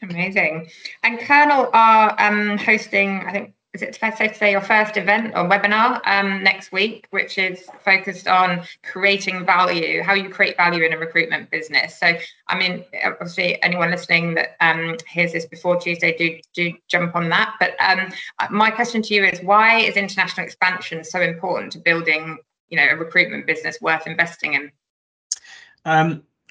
Amazing. 0.03 0.69
And 1.03 1.19
Kernel 1.19 1.69
are 1.73 2.15
um, 2.19 2.59
hosting, 2.59 3.23
I 3.25 3.31
think, 3.31 3.53
is 3.73 3.81
it 3.81 3.95
fair 3.95 4.11
to 4.11 4.33
say 4.33 4.51
your 4.51 4.61
first 4.61 4.97
event 4.97 5.33
or 5.33 5.47
webinar 5.47 6.01
um, 6.05 6.43
next 6.43 6.73
week, 6.73 7.07
which 7.11 7.37
is 7.37 7.69
focused 7.85 8.27
on 8.27 8.63
creating 8.83 9.45
value, 9.45 10.01
how 10.03 10.13
you 10.13 10.29
create 10.29 10.57
value 10.57 10.83
in 10.83 10.91
a 10.91 10.97
recruitment 10.97 11.49
business. 11.49 11.97
So, 11.97 12.13
I 12.47 12.57
mean, 12.57 12.83
obviously, 13.03 13.61
anyone 13.63 13.91
listening 13.91 14.33
that 14.33 14.57
um, 14.59 14.97
hears 15.07 15.31
this 15.31 15.45
before 15.45 15.79
Tuesday, 15.79 16.17
do 16.17 16.37
do 16.53 16.77
jump 16.89 17.15
on 17.15 17.29
that. 17.29 17.55
But 17.59 17.75
um, 17.79 18.11
my 18.49 18.71
question 18.71 19.01
to 19.03 19.13
you 19.13 19.23
is, 19.23 19.41
why 19.41 19.79
is 19.79 19.95
international 19.95 20.45
expansion 20.45 21.03
so 21.05 21.21
important 21.21 21.71
to 21.73 21.79
building 21.79 22.39
you 22.67 22.77
know 22.77 22.87
a 22.91 22.95
recruitment 22.95 23.47
business 23.47 23.77
worth 23.81 24.05
investing 24.05 24.53
in? 24.53 24.71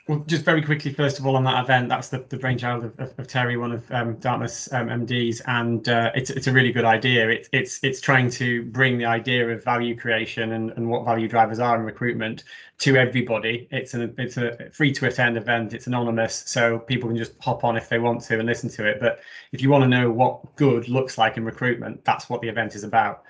Well, 0.09 0.21
just 0.27 0.45
very 0.45 0.63
quickly, 0.63 0.93
first 0.93 1.19
of 1.19 1.27
all, 1.27 1.37
on 1.37 1.45
that 1.45 1.63
event, 1.63 1.89
that's 1.89 2.09
the, 2.09 2.25
the 2.29 2.37
brainchild 2.37 2.85
of, 2.85 2.99
of, 2.99 3.19
of 3.19 3.29
Terry, 3.29 3.57
one 3.57 3.71
of 3.73 3.91
um, 3.93 4.17
Dartmouth's 4.17 4.73
um, 4.73 4.89
MDs, 4.89 5.43
and 5.47 5.89
uh, 5.89 6.11
it's 6.15 6.31
it's 6.31 6.47
a 6.47 6.53
really 6.53 6.73
good 6.73 6.85
idea. 6.85 7.29
It's 7.29 7.49
it's 7.53 7.81
it's 7.83 8.01
trying 8.01 8.31
to 8.31 8.65
bring 8.65 8.99
the 8.99 9.05
idea 9.05 9.49
of 9.49 9.63
value 9.63 9.97
creation 9.97 10.53
and, 10.53 10.71
and 10.73 10.89
what 10.89 11.05
value 11.05 11.29
drivers 11.29 11.59
are 11.59 11.77
in 11.77 11.83
recruitment 11.83 12.45
to 12.79 12.97
everybody. 12.97 13.69
It's 13.71 13.95
an 13.95 14.15
it's 14.19 14.37
a 14.37 14.71
free 14.73 14.91
to 14.93 15.07
attend 15.07 15.37
event. 15.37 15.75
It's 15.75 15.87
anonymous, 15.87 16.45
so 16.47 16.79
people 16.79 17.09
can 17.09 17.19
just 17.19 17.35
hop 17.41 17.63
on 17.63 17.77
if 17.77 17.89
they 17.89 17.99
want 17.99 18.23
to 18.23 18.39
and 18.39 18.47
listen 18.47 18.71
to 18.71 18.87
it. 18.87 19.01
But 19.01 19.21
if 19.53 19.61
you 19.63 19.71
want 19.71 19.83
to 19.83 19.89
know 19.89 20.11
what 20.11 20.57
good 20.57 20.89
looks 20.89 21.19
like 21.19 21.37
in 21.37 21.45
recruitment, 21.45 22.05
that's 22.05 22.29
what 22.29 22.41
the 22.41 22.49
event 22.49 22.75
is 22.75 22.85
about 22.85 23.25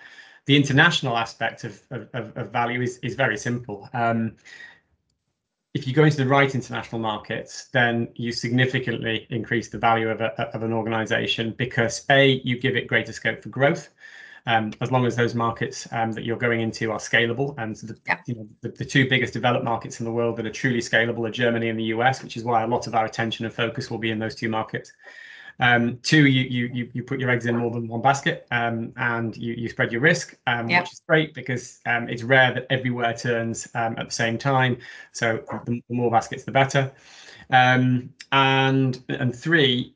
the 0.47 0.57
international 0.57 1.17
aspect 1.17 1.65
of, 1.65 1.81
of, 1.91 2.37
of 2.37 2.51
value 2.51 2.81
is, 2.81 2.99
is 3.03 3.15
very 3.15 3.37
simple. 3.37 3.89
Um, 3.93 4.37
if 5.73 5.87
you 5.87 5.95
go 5.95 6.05
into 6.05 6.17
the 6.17 6.27
right 6.27 6.53
international 6.53 7.01
markets, 7.01 7.67
then 7.73 8.09
you 8.15 8.33
significantly 8.33 9.27
increase 9.31 9.69
the 9.69 9.79
value 9.79 10.09
of, 10.09 10.21
a, 10.21 10.41
of 10.55 10.63
an 10.63 10.73
organization 10.73 11.55
because 11.57 12.05
A, 12.11 12.41
you 12.45 12.59
give 12.59 12.77
it 12.77 12.89
greater 12.89 13.13
scope 13.13 13.43
for 13.43 13.51
growth. 13.51 13.89
Um, 14.47 14.73
as 14.81 14.91
long 14.91 15.05
as 15.05 15.15
those 15.17 15.35
markets 15.35 15.87
um, 15.93 16.13
that 16.13 16.25
you're 16.25 16.39
going 16.39 16.63
into 16.63 16.91
are 16.91 16.99
scalable. 16.99 17.55
And 17.59 17.77
the, 17.77 17.97
yeah. 18.07 18.19
you 18.27 18.35
know, 18.37 18.49
the, 18.63 18.71
the, 18.71 18.87
two 18.87 19.07
biggest 19.07 19.35
developed 19.35 19.67
markets 19.67 20.01
in 20.01 20.07
the 20.07 20.11
world 20.11 20.39
that 20.39 20.47
are 20.47 20.51
truly 20.51 20.81
scalable 20.81 21.29
are 21.29 21.31
Germany 21.31 21.69
and 21.69 21.79
the 21.79 21.85
US, 21.85 22.23
which 22.23 22.39
is 22.39 22.43
why 22.43 22.63
a 22.63 22.67
lot 22.67 22.87
of 22.87 22.95
our 22.95 23.05
attention 23.05 23.45
and 23.45 23.55
focus 23.55 23.91
will 23.91 23.99
be 23.99 24.11
in 24.11 24.19
those 24.19 24.35
two 24.35 24.49
markets. 24.49 24.95
Um, 25.61 25.99
two, 26.03 26.27
you, 26.27 26.69
you 26.73 26.91
you 26.93 27.03
put 27.03 27.21
your 27.21 27.31
eggs 27.31 27.47
in 27.47 27.57
more 27.57 27.71
than 27.71 27.87
one 27.87 28.01
basket, 28.01 28.47
um, 28.51 28.93
and 28.97 29.37
you 29.37 29.55
you 29.55 29.69
spread 29.69 29.93
your 29.93 30.01
risk, 30.01 30.37
um, 30.47 30.69
yep. 30.69 30.85
which 30.85 30.93
is 30.93 31.03
great 31.07 31.35
because 31.35 31.81
um, 31.87 32.09
it's 32.09 32.23
rare 32.23 32.53
that 32.55 32.67
everywhere 32.71 33.15
turns 33.15 33.69
um, 33.75 33.95
at 33.99 34.07
the 34.07 34.13
same 34.13 34.39
time. 34.39 34.79
So 35.13 35.45
the, 35.67 35.83
the 35.89 35.95
more 35.95 36.11
baskets, 36.11 36.45
the 36.45 36.53
better. 36.53 36.91
Um, 37.51 38.13
and 38.33 39.03
and 39.09 39.35
three, 39.35 39.95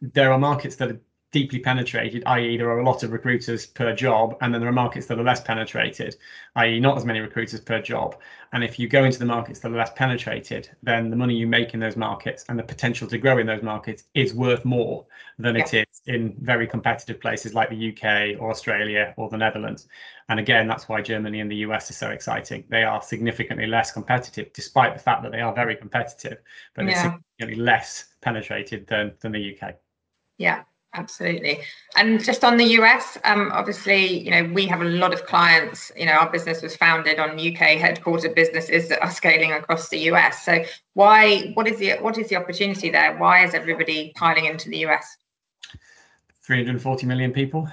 there 0.00 0.32
are 0.32 0.38
markets 0.38 0.76
that 0.76 0.90
are 0.90 1.00
deeply 1.34 1.58
penetrated, 1.58 2.22
i.e., 2.26 2.56
there 2.56 2.70
are 2.70 2.78
a 2.78 2.84
lot 2.84 3.02
of 3.02 3.10
recruiters 3.10 3.66
per 3.66 3.92
job, 3.92 4.36
and 4.40 4.54
then 4.54 4.60
there 4.60 4.70
are 4.70 4.72
markets 4.72 5.06
that 5.06 5.18
are 5.18 5.24
less 5.24 5.40
penetrated, 5.40 6.14
i.e., 6.54 6.78
not 6.78 6.96
as 6.96 7.04
many 7.04 7.18
recruiters 7.18 7.60
per 7.60 7.82
job. 7.82 8.16
And 8.52 8.62
if 8.62 8.78
you 8.78 8.86
go 8.86 9.02
into 9.02 9.18
the 9.18 9.24
markets 9.24 9.58
that 9.58 9.72
are 9.72 9.76
less 9.76 9.90
penetrated, 9.96 10.70
then 10.84 11.10
the 11.10 11.16
money 11.16 11.34
you 11.34 11.48
make 11.48 11.74
in 11.74 11.80
those 11.80 11.96
markets 11.96 12.44
and 12.48 12.56
the 12.56 12.62
potential 12.62 13.08
to 13.08 13.18
grow 13.18 13.38
in 13.38 13.48
those 13.48 13.64
markets 13.64 14.04
is 14.14 14.32
worth 14.32 14.64
more 14.64 15.06
than 15.40 15.56
yeah. 15.56 15.64
it 15.64 15.74
is 15.74 16.02
in 16.06 16.36
very 16.38 16.68
competitive 16.68 17.20
places 17.20 17.52
like 17.52 17.68
the 17.68 17.90
UK 17.90 18.40
or 18.40 18.52
Australia 18.52 19.12
or 19.16 19.28
the 19.28 19.36
Netherlands. 19.36 19.88
And 20.28 20.38
again, 20.38 20.68
that's 20.68 20.88
why 20.88 21.02
Germany 21.02 21.40
and 21.40 21.50
the 21.50 21.66
US 21.66 21.90
are 21.90 21.94
so 21.94 22.10
exciting. 22.10 22.62
They 22.68 22.84
are 22.84 23.02
significantly 23.02 23.66
less 23.66 23.90
competitive, 23.90 24.52
despite 24.52 24.94
the 24.94 25.02
fact 25.02 25.24
that 25.24 25.32
they 25.32 25.40
are 25.40 25.52
very 25.52 25.74
competitive, 25.74 26.38
but 26.76 26.84
yeah. 26.84 26.92
it's 26.92 27.00
significantly 27.00 27.56
less 27.56 28.04
penetrated 28.20 28.86
than, 28.86 29.14
than 29.20 29.32
the 29.32 29.58
UK. 29.58 29.74
Yeah, 30.38 30.62
Absolutely. 30.94 31.60
And 31.96 32.22
just 32.22 32.44
on 32.44 32.56
the 32.56 32.64
US, 32.78 33.18
um, 33.24 33.50
obviously, 33.52 34.20
you 34.20 34.30
know, 34.30 34.44
we 34.54 34.66
have 34.66 34.80
a 34.80 34.84
lot 34.84 35.12
of 35.12 35.26
clients. 35.26 35.90
You 35.96 36.06
know, 36.06 36.12
our 36.12 36.30
business 36.30 36.62
was 36.62 36.76
founded 36.76 37.18
on 37.18 37.32
UK 37.32 37.78
headquartered 37.78 38.34
businesses 38.34 38.88
that 38.88 39.02
are 39.02 39.10
scaling 39.10 39.52
across 39.52 39.88
the 39.88 39.98
US. 40.10 40.44
So 40.44 40.64
why 40.94 41.50
what 41.54 41.66
is 41.66 41.78
the 41.78 41.94
what 41.94 42.16
is 42.16 42.28
the 42.28 42.36
opportunity 42.36 42.90
there? 42.90 43.16
Why 43.16 43.44
is 43.44 43.54
everybody 43.54 44.12
piling 44.14 44.44
into 44.44 44.70
the 44.70 44.86
US? 44.86 45.16
340 46.42 47.06
million 47.06 47.32
people. 47.32 47.68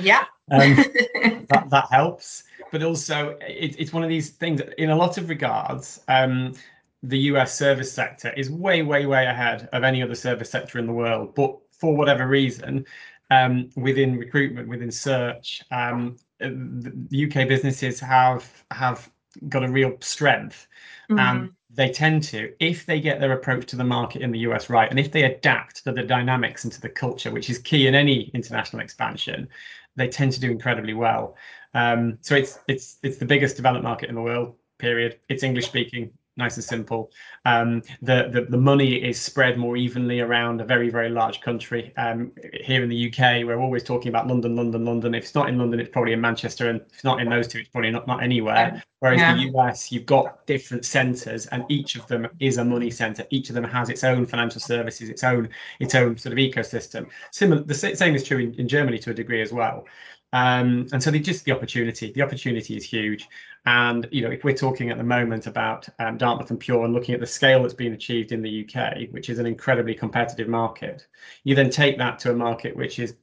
Yeah. 0.00 0.24
um, 0.52 0.76
that, 1.48 1.66
that 1.68 1.88
helps. 1.90 2.44
But 2.70 2.84
also 2.84 3.36
it, 3.40 3.74
it's 3.78 3.92
one 3.92 4.04
of 4.04 4.08
these 4.08 4.30
things 4.30 4.60
in 4.78 4.90
a 4.90 4.96
lot 4.96 5.18
of 5.18 5.28
regards, 5.28 6.00
um, 6.06 6.54
the 7.02 7.18
US 7.30 7.56
service 7.56 7.92
sector 7.92 8.32
is 8.36 8.50
way, 8.50 8.82
way, 8.82 9.06
way 9.06 9.26
ahead 9.26 9.68
of 9.72 9.82
any 9.82 10.02
other 10.02 10.14
service 10.14 10.50
sector 10.50 10.78
in 10.78 10.86
the 10.86 10.92
world. 10.92 11.34
But 11.34 11.58
for 11.78 11.96
whatever 11.96 12.26
reason, 12.26 12.84
um, 13.30 13.70
within 13.76 14.16
recruitment, 14.16 14.68
within 14.68 14.90
search, 14.90 15.62
um, 15.70 16.16
the 16.38 17.26
UK 17.26 17.48
businesses 17.48 17.98
have 18.00 18.64
have 18.70 19.10
got 19.48 19.64
a 19.64 19.68
real 19.68 19.96
strength, 20.00 20.66
mm-hmm. 21.10 21.18
and 21.18 21.50
they 21.70 21.90
tend 21.90 22.22
to, 22.22 22.52
if 22.58 22.86
they 22.86 23.00
get 23.00 23.20
their 23.20 23.32
approach 23.32 23.66
to 23.66 23.76
the 23.76 23.84
market 23.84 24.22
in 24.22 24.30
the 24.30 24.38
US 24.40 24.70
right, 24.70 24.88
and 24.90 24.98
if 24.98 25.12
they 25.12 25.24
adapt 25.24 25.84
to 25.84 25.92
the 25.92 26.02
dynamics 26.02 26.64
and 26.64 26.72
to 26.72 26.80
the 26.80 26.88
culture, 26.88 27.30
which 27.30 27.50
is 27.50 27.58
key 27.58 27.86
in 27.86 27.94
any 27.94 28.30
international 28.32 28.80
expansion, 28.82 29.48
they 29.96 30.08
tend 30.08 30.32
to 30.32 30.40
do 30.40 30.50
incredibly 30.50 30.94
well. 30.94 31.36
Um, 31.74 32.18
so 32.20 32.34
it's 32.34 32.58
it's 32.68 32.98
it's 33.02 33.18
the 33.18 33.26
biggest 33.26 33.56
developed 33.56 33.84
market 33.84 34.08
in 34.08 34.14
the 34.14 34.22
world. 34.22 34.54
Period. 34.78 35.18
It's 35.28 35.42
English 35.42 35.66
speaking 35.66 36.10
nice 36.36 36.56
and 36.56 36.64
simple. 36.64 37.10
Um, 37.44 37.82
the, 38.02 38.28
the, 38.32 38.46
the 38.48 38.56
money 38.58 38.94
is 38.94 39.20
spread 39.20 39.56
more 39.56 39.76
evenly 39.76 40.20
around 40.20 40.60
a 40.60 40.64
very 40.64 40.90
very 40.90 41.08
large 41.08 41.40
country. 41.40 41.92
Um, 41.96 42.32
here 42.52 42.82
in 42.82 42.88
the 42.88 43.08
UK, 43.08 43.44
we're 43.44 43.58
always 43.58 43.82
talking 43.82 44.08
about 44.08 44.26
London, 44.26 44.56
London, 44.56 44.84
London. 44.84 45.14
If 45.14 45.24
it's 45.24 45.34
not 45.34 45.48
in 45.48 45.58
London, 45.58 45.80
it's 45.80 45.90
probably 45.90 46.12
in 46.12 46.20
Manchester, 46.20 46.68
and 46.68 46.80
if 46.80 46.94
it's 46.94 47.04
not 47.04 47.20
in 47.20 47.28
those 47.28 47.48
two, 47.48 47.58
it's 47.58 47.68
probably 47.68 47.90
not 47.90 48.06
not 48.06 48.22
anywhere. 48.22 48.82
Whereas 49.00 49.20
yeah. 49.20 49.34
the 49.34 49.58
US, 49.58 49.92
you've 49.92 50.06
got 50.06 50.46
different 50.46 50.84
centres, 50.84 51.46
and 51.46 51.64
each 51.68 51.96
of 51.96 52.06
them 52.06 52.28
is 52.40 52.56
a 52.56 52.64
money 52.64 52.90
centre. 52.90 53.24
Each 53.30 53.48
of 53.50 53.54
them 53.54 53.64
has 53.64 53.90
its 53.90 54.04
own 54.04 54.26
financial 54.26 54.60
services, 54.60 55.08
its 55.08 55.22
own 55.22 55.48
its 55.80 55.94
own 55.94 56.16
sort 56.16 56.32
of 56.32 56.38
ecosystem. 56.38 57.08
Similar, 57.30 57.62
the 57.62 57.74
same 57.74 58.14
is 58.14 58.24
true 58.24 58.38
in, 58.38 58.54
in 58.54 58.68
Germany 58.68 58.98
to 59.00 59.10
a 59.10 59.14
degree 59.14 59.42
as 59.42 59.52
well. 59.52 59.86
Um, 60.32 60.86
and 60.92 61.02
so 61.02 61.10
they 61.10 61.18
just 61.18 61.44
the 61.44 61.52
opportunity, 61.52 62.12
the 62.12 62.22
opportunity 62.22 62.76
is 62.76 62.84
huge. 62.84 63.28
And 63.64 64.08
you 64.10 64.22
know, 64.22 64.30
if 64.30 64.44
we're 64.44 64.54
talking 64.54 64.90
at 64.90 64.98
the 64.98 65.04
moment 65.04 65.46
about 65.46 65.88
um, 65.98 66.18
Dartmouth 66.18 66.50
and 66.50 66.60
Pure 66.60 66.84
and 66.84 66.94
looking 66.94 67.14
at 67.14 67.20
the 67.20 67.26
scale 67.26 67.62
that's 67.62 67.74
been 67.74 67.92
achieved 67.92 68.32
in 68.32 68.42
the 68.42 68.64
UK, 68.64 69.08
which 69.10 69.30
is 69.30 69.38
an 69.38 69.46
incredibly 69.46 69.94
competitive 69.94 70.48
market, 70.48 71.06
you 71.44 71.54
then 71.54 71.70
take 71.70 71.98
that 71.98 72.18
to 72.20 72.30
a 72.30 72.34
market 72.34 72.76
which 72.76 72.98
is 72.98 73.14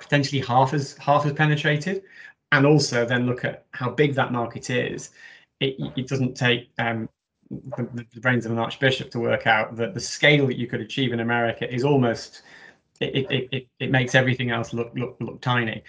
potentially 0.00 0.40
half 0.40 0.74
as 0.74 0.96
half 0.98 1.24
as 1.26 1.32
penetrated, 1.32 2.02
and 2.52 2.66
also 2.66 3.04
then 3.04 3.26
look 3.26 3.44
at 3.44 3.66
how 3.72 3.90
big 3.90 4.14
that 4.14 4.32
market 4.32 4.70
is. 4.70 5.10
It, 5.60 5.76
it 5.96 6.08
doesn't 6.08 6.34
take 6.34 6.70
um, 6.78 7.08
the, 7.50 8.06
the, 8.12 8.20
brains 8.20 8.44
of 8.44 8.52
an 8.52 8.58
archbishop 8.58 9.10
to 9.12 9.20
work 9.20 9.46
out 9.46 9.76
that 9.76 9.94
the 9.94 10.00
scale 10.00 10.46
that 10.46 10.56
you 10.56 10.66
could 10.66 10.80
achieve 10.80 11.12
in 11.12 11.20
America 11.20 11.72
is 11.72 11.84
almost 11.84 12.42
it, 13.00 13.26
it, 13.30 13.48
it, 13.52 13.68
it 13.80 13.90
makes 13.90 14.14
everything 14.14 14.50
else 14.50 14.72
look 14.72 14.92
look 14.94 15.16
look 15.20 15.40
tiny 15.40 15.82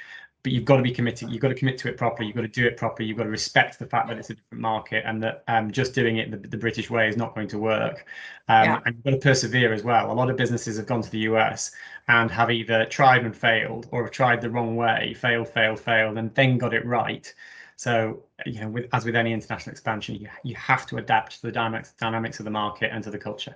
but 0.45 0.51
you've 0.51 0.63
got 0.63 0.77
to 0.77 0.83
be 0.83 0.91
committed. 0.91 1.31
You've 1.31 1.41
got 1.41 1.47
to 1.47 1.55
commit 1.55 1.79
to 1.79 1.89
it 1.89 1.97
properly. 1.97 2.27
You've 2.27 2.35
got 2.35 2.43
to 2.43 2.47
do 2.47 2.67
it 2.67 2.77
properly. 2.77 3.09
You've 3.09 3.17
got 3.17 3.23
to 3.23 3.31
respect 3.31 3.79
the 3.79 3.87
fact 3.87 4.07
that 4.09 4.19
it's 4.19 4.29
a 4.29 4.35
different 4.35 4.61
market 4.61 5.03
and 5.03 5.23
that 5.23 5.43
um, 5.47 5.71
just 5.71 5.95
doing 5.95 6.17
it 6.17 6.29
the, 6.29 6.37
the, 6.37 6.55
British 6.55 6.87
way 6.87 7.09
is 7.09 7.17
not 7.17 7.33
going 7.33 7.47
to 7.47 7.57
work. 7.57 8.05
Um, 8.47 8.65
yeah. 8.65 8.79
And 8.85 8.93
you've 8.95 9.03
got 9.05 9.09
to 9.09 9.17
persevere 9.17 9.73
as 9.73 9.81
well. 9.81 10.11
A 10.11 10.13
lot 10.13 10.29
of 10.29 10.37
businesses 10.37 10.77
have 10.77 10.85
gone 10.85 11.01
to 11.01 11.09
the 11.09 11.17
US 11.31 11.71
and 12.09 12.29
have 12.29 12.51
either 12.51 12.85
tried 12.85 13.25
and 13.25 13.35
failed 13.35 13.87
or 13.89 14.03
have 14.03 14.11
tried 14.11 14.39
the 14.39 14.51
wrong 14.51 14.75
way, 14.75 15.15
failed, 15.15 15.49
failed, 15.49 15.79
failed, 15.79 16.19
and 16.19 16.31
then 16.35 16.59
got 16.59 16.75
it 16.75 16.85
right. 16.85 17.33
So, 17.75 18.21
you 18.45 18.61
know, 18.61 18.69
with, 18.69 18.85
as 18.93 19.03
with 19.03 19.15
any 19.15 19.33
international 19.33 19.71
expansion, 19.71 20.13
you, 20.13 20.29
you 20.43 20.53
have 20.57 20.85
to 20.85 20.97
adapt 20.97 21.37
to 21.37 21.41
the 21.41 21.51
dynamics, 21.51 21.95
dynamics 21.99 22.37
of 22.37 22.45
the 22.45 22.51
market 22.51 22.91
and 22.93 23.03
to 23.03 23.09
the 23.09 23.17
culture. 23.17 23.55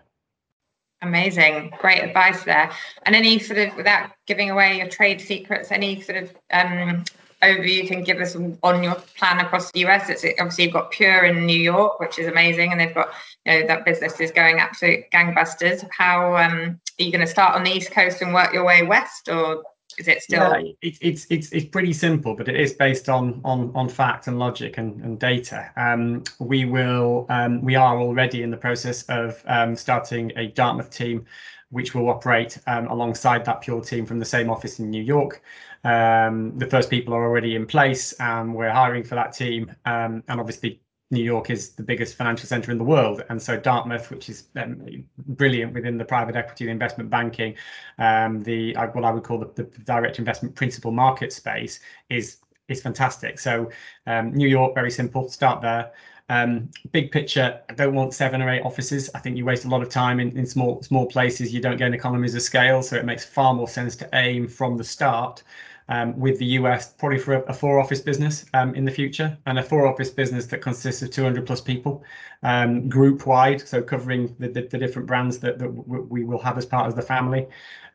Amazing, 1.02 1.72
great 1.80 2.04
advice 2.04 2.44
there. 2.44 2.70
And 3.04 3.16
any 3.16 3.40
sort 3.40 3.60
of, 3.60 3.76
without 3.78 4.12
giving 4.26 4.50
away 4.50 4.78
your 4.78 4.90
trade 4.90 5.22
secrets, 5.22 5.72
any 5.72 6.02
sort 6.02 6.24
of 6.24 6.36
um, 6.52 7.06
overview 7.42 7.84
you 7.84 7.88
can 7.88 8.04
give 8.04 8.20
us 8.20 8.36
on 8.36 8.84
your 8.84 8.96
plan 9.18 9.40
across 9.40 9.72
the 9.72 9.86
US? 9.86 10.10
It's 10.10 10.26
obviously 10.40 10.66
you've 10.66 10.74
got 10.74 10.92
Pure 10.92 11.26
in 11.26 11.46
New 11.46 11.58
York, 11.58 12.02
which 12.02 12.20
is 12.20 12.28
amazing, 12.28 12.72
and 12.72 12.80
they've 12.82 12.94
got 12.94 13.14
you 13.46 13.62
know 13.62 13.68
that 13.68 13.86
business 13.86 14.20
is 14.20 14.32
going 14.32 14.60
absolute 14.60 15.06
gangbusters. 15.14 15.88
How 15.90 16.36
um, 16.36 16.80
are 17.00 17.04
you 17.04 17.12
going 17.12 17.26
to 17.26 17.28
start 17.28 17.56
on 17.56 17.64
the 17.64 17.72
East 17.72 17.92
Coast 17.92 18.22
and 18.22 18.34
work 18.34 18.54
your 18.54 18.66
way 18.66 18.84
west, 18.84 19.30
or 19.30 19.64
is 20.00 20.08
it 20.08 20.24
still? 20.24 20.40
Yeah, 20.40 20.72
it, 20.82 20.98
it's 21.02 21.28
it's 21.30 21.52
it's 21.52 21.66
pretty 21.66 21.94
simple, 21.94 22.34
but 22.36 22.48
it 22.48 22.56
is 22.56 22.74
based 22.74 23.10
on 23.10 23.42
on 23.44 23.72
on 23.76 23.90
fact 23.90 24.28
and 24.28 24.40
logic 24.40 24.78
and, 24.78 25.02
and 25.04 25.20
data. 25.20 25.70
Um, 25.76 26.24
we 26.40 26.66
will 26.66 27.26
um, 27.30 27.62
we 27.62 27.76
are 27.76 28.00
already 28.00 28.42
in 28.42 28.50
the 28.50 28.58
process 28.58 29.04
of 29.04 29.44
um, 29.46 29.76
starting 29.76 30.32
a 30.38 30.48
Dartmouth 30.48 30.90
team, 30.90 31.26
which 31.70 31.94
will 31.94 32.10
operate 32.10 32.58
um, 32.66 32.88
alongside 32.88 33.44
that 33.46 33.62
Pure 33.62 33.82
team 33.82 34.06
from 34.06 34.20
the 34.20 34.26
same 34.26 34.50
office 34.50 34.80
in 34.80 34.90
New 34.90 35.04
York. 35.04 35.44
Um, 35.84 36.58
the 36.58 36.66
first 36.68 36.90
people 36.90 37.14
are 37.14 37.24
already 37.24 37.56
in 37.56 37.66
place, 37.66 38.14
and 38.14 38.56
we're 38.56 38.72
hiring 38.72 39.04
for 39.04 39.16
that 39.16 39.34
team. 39.34 39.76
Um, 39.86 40.24
and 40.30 40.40
obviously, 40.40 40.82
New 41.12 41.24
York 41.24 41.50
is 41.50 41.70
the 41.70 41.84
biggest 41.84 42.16
financial 42.16 42.48
center 42.48 42.72
in 42.72 42.78
the 42.78 42.84
world, 42.84 43.24
and 43.30 43.42
so 43.42 43.58
Dartmouth, 43.58 44.12
which 44.12 44.30
is 44.30 44.46
um, 44.56 45.04
brilliant 45.18 45.74
within 45.74 45.98
the 45.98 46.06
private 46.06 46.36
equity, 46.36 46.66
the 46.66 46.72
investment 46.72 47.10
banking, 47.10 47.56
um, 47.98 48.44
the 48.44 48.76
what 48.94 49.04
I 49.04 49.12
would 49.12 49.24
call 49.24 49.40
the, 49.40 49.48
the, 49.56 49.64
direct 49.64 50.20
investment 50.20 50.54
principal 50.56 50.92
market 50.92 51.34
space, 51.34 51.80
is 52.10 52.38
is 52.68 52.82
fantastic. 52.82 53.40
So 53.40 53.72
um, 54.06 54.34
New 54.34 54.48
York, 54.48 54.76
very 54.76 54.92
simple. 54.92 55.28
Start 55.30 55.62
there. 55.62 55.92
Um, 56.30 56.70
big 56.92 57.12
picture, 57.12 57.60
I 57.70 57.74
don't 57.74 57.96
want 57.96 58.14
seven 58.14 58.40
or 58.44 58.50
eight 58.52 58.62
offices. 58.62 59.10
I 59.16 59.20
think 59.20 59.36
you 59.36 59.46
waste 59.46 59.66
a 59.66 59.68
lot 59.68 59.82
of 59.82 59.90
time 59.90 60.20
in, 60.20 60.38
in 60.38 60.46
small 60.46 60.84
small 60.84 61.08
places. 61.08 61.52
You 61.52 61.60
don't 61.60 61.78
get 61.78 61.92
economies 61.92 62.36
of 62.36 62.44
scale, 62.44 62.84
so 62.84 62.96
it 62.98 63.06
makes 63.06 63.26
far 63.26 63.56
more 63.56 63.68
sense 63.68 63.96
to 63.98 64.10
aim 64.14 64.48
from 64.48 64.78
the 64.78 64.84
start 64.84 65.42
um, 65.90 66.18
with 66.18 66.40
the 66.40 66.46
US, 66.46 66.94
probably 66.94 67.18
for 67.18 67.34
a, 67.34 67.42
a 67.42 67.54
four 67.54 67.80
office 67.80 68.00
business 68.00 68.46
um, 68.54 68.74
in 68.76 68.86
the 68.86 68.92
future, 68.92 69.38
and 69.48 69.60
a 69.60 69.64
four 69.64 69.88
office 69.88 70.10
business 70.10 70.46
that 70.48 70.62
consists 70.62 71.02
of 71.02 71.10
200 71.12 71.46
plus 71.46 71.60
people 71.60 72.04
um, 72.44 72.88
group 72.88 73.26
wide, 73.26 73.68
so 73.68 73.82
covering 73.82 74.34
the, 74.40 74.48
the, 74.48 74.62
the 74.62 74.78
different 74.78 75.08
brands 75.08 75.40
that, 75.40 75.60
that 75.60 75.70
we 75.70 76.24
will 76.24 76.40
have 76.40 76.58
as 76.58 76.66
part 76.66 76.88
of 76.88 76.96
the 76.96 77.02
family. 77.02 77.48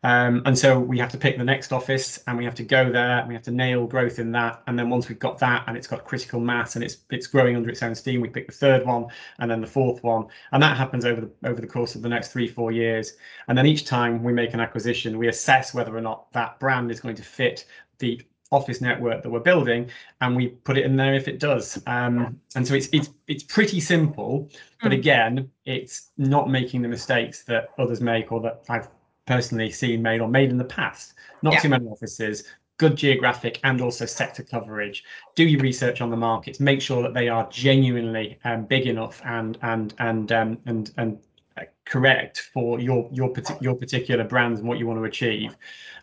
Um, 0.04 0.42
and 0.44 0.56
so 0.56 0.78
we 0.78 0.98
have 0.98 1.10
to 1.12 1.18
pick 1.18 1.38
the 1.38 1.44
next 1.44 1.72
office 1.72 2.22
and 2.26 2.36
we 2.36 2.44
have 2.44 2.54
to 2.56 2.62
go 2.62 2.92
there 2.92 3.24
we 3.26 3.32
have 3.32 3.42
to 3.44 3.50
nail 3.50 3.86
growth 3.86 4.18
in 4.18 4.30
that. 4.32 4.62
And 4.66 4.78
then 4.78 4.90
once 4.90 5.08
we've 5.08 5.18
got 5.18 5.38
that 5.38 5.64
and 5.66 5.76
it's 5.76 5.86
got 5.86 6.04
critical 6.04 6.40
mass 6.40 6.76
and 6.76 6.84
it's 6.84 6.98
it's 7.10 7.26
growing 7.26 7.56
under 7.56 7.70
its 7.70 7.82
own 7.82 7.94
steam, 7.94 8.20
we 8.20 8.28
pick 8.28 8.46
the 8.46 8.52
third 8.52 8.86
one 8.86 9.06
and 9.38 9.50
then 9.50 9.62
the 9.62 9.66
fourth 9.66 10.04
one. 10.04 10.26
And 10.52 10.62
that 10.62 10.76
happens 10.76 11.06
over 11.06 11.22
the 11.22 11.48
over 11.48 11.60
the 11.60 11.66
course 11.66 11.94
of 11.94 12.02
the 12.02 12.08
next 12.08 12.28
three, 12.28 12.46
four 12.46 12.70
years. 12.70 13.14
And 13.48 13.56
then 13.56 13.66
each 13.66 13.86
time 13.86 14.22
we 14.22 14.32
make 14.32 14.52
an 14.52 14.60
acquisition, 14.60 15.16
we 15.16 15.28
assess 15.28 15.72
whether 15.72 15.96
or 15.96 16.02
not 16.02 16.30
that 16.32 16.60
brand 16.60 16.90
is 16.90 17.00
going 17.00 17.16
to 17.16 17.22
fit 17.22 17.64
the 17.98 18.20
office 18.52 18.80
network 18.80 19.22
that 19.22 19.30
we're 19.30 19.40
building 19.40 19.90
and 20.20 20.36
we 20.36 20.48
put 20.48 20.76
it 20.76 20.84
in 20.84 20.96
there 20.96 21.14
if 21.14 21.26
it 21.26 21.40
does 21.40 21.82
um, 21.86 22.38
and 22.54 22.66
so 22.66 22.74
it's 22.74 22.88
it's 22.92 23.10
it's 23.26 23.42
pretty 23.42 23.80
simple 23.80 24.48
but 24.80 24.92
hmm. 24.92 24.98
again 24.98 25.50
it's 25.64 26.10
not 26.18 26.48
making 26.48 26.80
the 26.80 26.86
mistakes 26.86 27.42
that 27.42 27.70
others 27.78 28.00
make 28.00 28.30
or 28.30 28.40
that 28.40 28.62
i've 28.68 28.88
personally 29.26 29.70
seen 29.70 30.02
made 30.02 30.20
or 30.20 30.28
made 30.28 30.50
in 30.50 30.58
the 30.58 30.64
past 30.64 31.14
not 31.42 31.54
yeah. 31.54 31.60
too 31.60 31.68
many 31.68 31.86
offices 31.86 32.44
good 32.76 32.96
geographic 32.96 33.60
and 33.64 33.80
also 33.80 34.04
sector 34.04 34.42
coverage 34.42 35.04
do 35.34 35.44
your 35.44 35.60
research 35.60 36.00
on 36.00 36.10
the 36.10 36.16
markets 36.16 36.60
make 36.60 36.80
sure 36.80 37.02
that 37.02 37.14
they 37.14 37.28
are 37.28 37.48
genuinely 37.50 38.38
um, 38.44 38.64
big 38.64 38.86
enough 38.86 39.22
and 39.24 39.58
and 39.62 39.94
and 39.98 40.32
um, 40.32 40.58
and 40.66 40.92
and 40.96 41.18
uh, 41.56 41.62
correct 41.84 42.50
for 42.52 42.80
your 42.80 43.08
your 43.12 43.32
your 43.60 43.74
particular 43.74 44.24
brands 44.24 44.60
and 44.60 44.68
what 44.68 44.78
you 44.78 44.86
want 44.86 44.98
to 44.98 45.04
achieve 45.04 45.56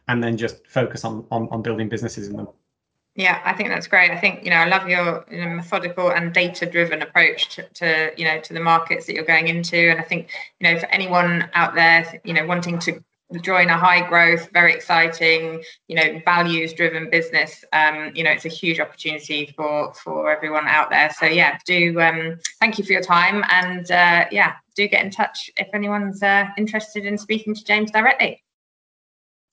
and 0.07 0.23
then 0.23 0.37
just 0.37 0.65
focus 0.67 1.05
on, 1.05 1.25
on, 1.31 1.47
on 1.51 1.61
building 1.61 1.87
businesses 1.87 2.27
in 2.27 2.35
them. 2.35 2.47
Yeah, 3.15 3.41
I 3.43 3.53
think 3.53 3.69
that's 3.69 3.87
great. 3.87 4.09
I 4.09 4.17
think 4.17 4.45
you 4.45 4.49
know 4.49 4.55
I 4.55 4.67
love 4.67 4.87
your 4.87 5.25
you 5.29 5.41
know, 5.41 5.49
methodical 5.49 6.11
and 6.11 6.33
data-driven 6.33 7.01
approach 7.01 7.49
to, 7.55 7.63
to, 7.63 8.11
you 8.15 8.23
know 8.23 8.39
to 8.39 8.53
the 8.53 8.59
markets 8.61 9.05
that 9.05 9.15
you're 9.15 9.25
going 9.25 9.49
into, 9.49 9.77
and 9.89 9.99
I 9.99 10.03
think 10.03 10.31
you 10.59 10.71
know 10.71 10.79
for 10.79 10.85
anyone 10.87 11.49
out 11.53 11.75
there 11.75 12.21
you 12.23 12.33
know 12.33 12.45
wanting 12.45 12.79
to 12.79 13.03
join 13.39 13.69
a 13.69 13.77
high 13.77 14.07
growth, 14.07 14.49
very 14.51 14.73
exciting, 14.73 15.63
you 15.87 15.95
know, 15.95 16.21
values 16.25 16.73
driven 16.73 17.09
business, 17.09 17.63
um, 17.73 18.11
you 18.15 18.23
know, 18.23 18.31
it's 18.31 18.45
a 18.45 18.49
huge 18.49 18.79
opportunity 18.79 19.53
for 19.55 19.93
for 19.93 20.31
everyone 20.31 20.67
out 20.67 20.89
there. 20.89 21.11
So 21.17 21.25
yeah, 21.25 21.57
do 21.65 21.99
um, 22.01 22.39
thank 22.59 22.77
you 22.77 22.83
for 22.83 22.91
your 22.91 23.01
time, 23.01 23.43
and 23.49 23.89
uh, 23.91 24.25
yeah, 24.31 24.55
do 24.75 24.87
get 24.87 25.03
in 25.05 25.11
touch 25.11 25.49
if 25.57 25.67
anyone's 25.73 26.21
uh, 26.23 26.47
interested 26.57 27.05
in 27.05 27.17
speaking 27.17 27.55
to 27.55 27.63
James 27.63 27.91
directly. 27.91 28.43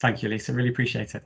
Thank 0.01 0.23
you, 0.23 0.29
Lisa. 0.29 0.53
Really 0.53 0.71
appreciate 0.71 1.15
it. 1.15 1.23